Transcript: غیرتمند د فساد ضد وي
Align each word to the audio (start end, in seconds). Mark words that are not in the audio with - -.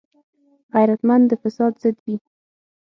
غیرتمند 0.73 1.23
د 1.27 1.31
فساد 1.41 1.73
ضد 1.81 1.97
وي 2.05 2.15